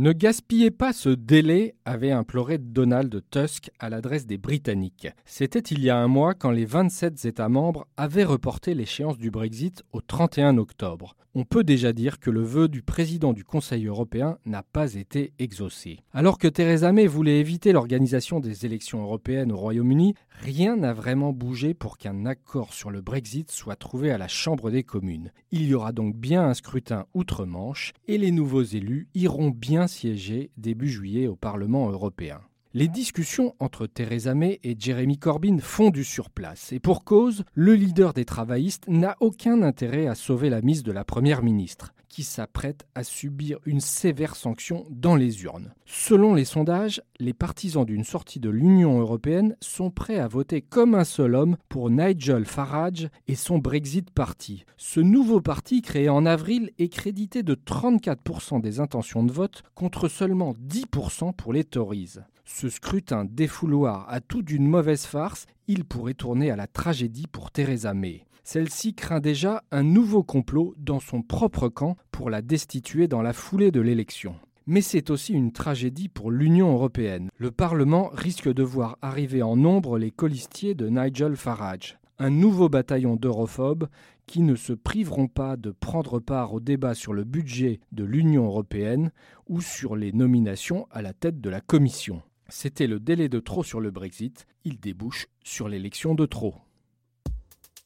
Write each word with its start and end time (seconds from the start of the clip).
Ne 0.00 0.14
gaspillez 0.14 0.70
pas 0.70 0.94
ce 0.94 1.10
délai, 1.10 1.74
avait 1.84 2.10
imploré 2.10 2.56
Donald 2.56 3.22
Tusk 3.30 3.70
à 3.78 3.90
l'adresse 3.90 4.24
des 4.24 4.38
Britanniques. 4.38 5.08
C'était 5.26 5.58
il 5.58 5.84
y 5.84 5.90
a 5.90 5.98
un 5.98 6.08
mois 6.08 6.32
quand 6.32 6.52
les 6.52 6.64
27 6.64 7.26
États 7.26 7.50
membres 7.50 7.86
avaient 7.98 8.24
reporté 8.24 8.72
l'échéance 8.72 9.18
du 9.18 9.30
Brexit 9.30 9.82
au 9.92 10.00
31 10.00 10.56
octobre. 10.56 11.16
On 11.32 11.44
peut 11.44 11.62
déjà 11.62 11.92
dire 11.92 12.18
que 12.18 12.28
le 12.28 12.42
vœu 12.42 12.66
du 12.66 12.82
président 12.82 13.32
du 13.32 13.44
Conseil 13.44 13.86
européen 13.86 14.38
n'a 14.46 14.64
pas 14.64 14.94
été 14.94 15.32
exaucé. 15.38 16.00
Alors 16.12 16.38
que 16.38 16.48
Theresa 16.48 16.90
May 16.90 17.06
voulait 17.06 17.38
éviter 17.38 17.70
l'organisation 17.70 18.40
des 18.40 18.66
élections 18.66 19.00
européennes 19.00 19.52
au 19.52 19.56
Royaume-Uni, 19.56 20.14
rien 20.40 20.74
n'a 20.74 20.92
vraiment 20.92 21.32
bougé 21.32 21.72
pour 21.72 21.98
qu'un 21.98 22.26
accord 22.26 22.74
sur 22.74 22.90
le 22.90 23.00
Brexit 23.00 23.52
soit 23.52 23.76
trouvé 23.76 24.10
à 24.10 24.18
la 24.18 24.26
Chambre 24.26 24.72
des 24.72 24.82
communes. 24.82 25.30
Il 25.52 25.66
y 25.66 25.74
aura 25.74 25.92
donc 25.92 26.16
bien 26.16 26.42
un 26.42 26.54
scrutin 26.54 27.06
outre-Manche 27.14 27.92
et 28.08 28.18
les 28.18 28.32
nouveaux 28.32 28.64
élus 28.64 29.06
iront 29.14 29.50
bien 29.50 29.86
siéger 29.86 30.50
début 30.56 30.88
juillet 30.88 31.28
au 31.28 31.36
Parlement 31.36 31.90
européen. 31.90 32.40
Les 32.72 32.86
discussions 32.86 33.56
entre 33.58 33.88
Theresa 33.88 34.32
May 34.36 34.60
et 34.62 34.76
Jeremy 34.78 35.18
Corbyn 35.18 35.58
font 35.58 35.90
du 35.90 36.04
surplace. 36.04 36.72
Et 36.72 36.78
pour 36.78 37.02
cause, 37.02 37.42
le 37.52 37.74
leader 37.74 38.12
des 38.12 38.24
travaillistes 38.24 38.84
n'a 38.86 39.16
aucun 39.18 39.62
intérêt 39.62 40.06
à 40.06 40.14
sauver 40.14 40.50
la 40.50 40.62
mise 40.62 40.84
de 40.84 40.92
la 40.92 41.02
Première 41.02 41.42
ministre, 41.42 41.92
qui 42.10 42.24
s'apprête 42.24 42.86
à 42.94 43.04
subir 43.04 43.58
une 43.64 43.80
sévère 43.80 44.36
sanction 44.36 44.84
dans 44.90 45.14
les 45.14 45.44
urnes. 45.44 45.72
Selon 45.86 46.34
les 46.34 46.44
sondages, 46.44 47.00
les 47.18 47.32
partisans 47.32 47.86
d'une 47.86 48.04
sortie 48.04 48.40
de 48.40 48.50
l'Union 48.50 49.00
européenne 49.00 49.56
sont 49.60 49.90
prêts 49.90 50.18
à 50.18 50.28
voter 50.28 50.60
comme 50.60 50.94
un 50.94 51.04
seul 51.04 51.34
homme 51.34 51.56
pour 51.70 51.88
Nigel 51.88 52.44
Farage 52.44 53.08
et 53.28 53.36
son 53.36 53.58
Brexit 53.58 54.10
Party. 54.10 54.64
Ce 54.76 55.00
nouveau 55.00 55.40
parti, 55.40 55.80
créé 55.80 56.08
en 56.08 56.26
avril, 56.26 56.72
est 56.78 56.88
crédité 56.88 57.42
de 57.42 57.54
34% 57.54 58.60
des 58.60 58.80
intentions 58.80 59.22
de 59.22 59.32
vote 59.32 59.62
contre 59.74 60.08
seulement 60.08 60.54
10% 60.68 61.32
pour 61.34 61.52
les 61.52 61.64
Tories. 61.64 62.18
Ce 62.44 62.68
scrutin 62.68 63.24
défouloir 63.24 64.06
à 64.08 64.20
tout 64.20 64.42
d'une 64.42 64.66
mauvaise 64.66 65.06
farce, 65.06 65.46
il 65.68 65.84
pourrait 65.84 66.14
tourner 66.14 66.50
à 66.50 66.56
la 66.56 66.66
tragédie 66.66 67.26
pour 67.26 67.50
Theresa 67.50 67.94
May. 67.94 68.24
Celle-ci 68.42 68.94
craint 68.94 69.20
déjà 69.20 69.62
un 69.70 69.82
nouveau 69.82 70.22
complot 70.22 70.74
dans 70.76 71.00
son 71.00 71.22
propre 71.22 71.68
camp 71.68 71.96
pour 72.10 72.30
la 72.30 72.42
destituer 72.42 73.06
dans 73.06 73.22
la 73.22 73.32
foulée 73.32 73.70
de 73.70 73.80
l'élection. 73.80 74.34
Mais 74.66 74.80
c'est 74.80 75.10
aussi 75.10 75.32
une 75.32 75.52
tragédie 75.52 76.08
pour 76.08 76.30
l'Union 76.30 76.72
européenne. 76.72 77.30
Le 77.36 77.50
Parlement 77.50 78.10
risque 78.12 78.52
de 78.52 78.62
voir 78.62 78.98
arriver 79.02 79.42
en 79.42 79.56
nombre 79.56 79.98
les 79.98 80.10
colistiers 80.10 80.74
de 80.74 80.88
Nigel 80.88 81.36
Farage, 81.36 81.98
un 82.18 82.30
nouveau 82.30 82.68
bataillon 82.68 83.16
d'europhobes 83.16 83.88
qui 84.26 84.42
ne 84.42 84.54
se 84.54 84.72
priveront 84.72 85.26
pas 85.26 85.56
de 85.56 85.70
prendre 85.70 86.20
part 86.20 86.54
au 86.54 86.60
débat 86.60 86.94
sur 86.94 87.12
le 87.12 87.24
budget 87.24 87.80
de 87.90 88.04
l'Union 88.04 88.46
européenne 88.46 89.10
ou 89.48 89.60
sur 89.60 89.96
les 89.96 90.12
nominations 90.12 90.86
à 90.92 91.02
la 91.02 91.12
tête 91.12 91.40
de 91.40 91.50
la 91.50 91.60
Commission. 91.60 92.22
C'était 92.50 92.86
le 92.86 92.98
délai 92.98 93.28
de 93.28 93.40
trop 93.40 93.62
sur 93.62 93.80
le 93.80 93.90
Brexit, 93.90 94.46
il 94.64 94.78
débouche 94.78 95.28
sur 95.42 95.68
l'élection 95.68 96.14
de 96.14 96.26
trop. 96.26 96.54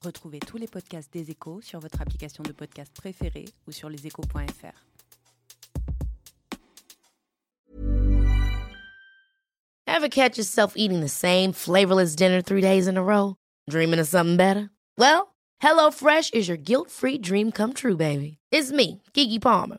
Retrouvez 0.03 0.39
tous 0.41 0.57
les 0.57 0.67
podcasts 0.67 1.12
des 1.12 1.31
échos 1.31 1.61
sur 1.61 1.81
votre 1.81 2.01
application 2.01 2.43
de 2.43 2.53
podcast 2.53 2.92
préférée 2.95 3.47
ou 3.67 3.73
sur 3.73 3.89
leséchos.fr. 3.89 4.85
Ever 9.87 10.09
catch 10.09 10.37
yourself 10.37 10.73
eating 10.77 11.01
the 11.01 11.09
same 11.09 11.53
flavorless 11.53 12.17
dinner 12.17 12.42
three 12.42 12.61
days 12.61 12.89
in 12.89 12.97
a 12.97 13.03
row? 13.03 13.37
Dreaming 13.70 14.01
of 14.01 14.09
something 14.09 14.37
better? 14.37 14.70
Well, 14.98 15.35
HelloFresh 15.62 16.35
is 16.35 16.48
your 16.48 16.59
guilt-free 16.59 17.19
dream 17.19 17.53
come 17.53 17.73
true, 17.75 17.97
baby. 17.97 18.39
It's 18.51 18.73
me, 18.73 19.03
Kiki 19.15 19.39
Palmer. 19.39 19.79